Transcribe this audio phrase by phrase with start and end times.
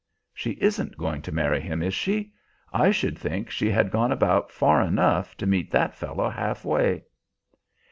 [0.33, 2.33] "She isn't going to marry him, is she?
[2.73, 7.03] I should think she had gone about far enough, to meet that fellow halfway."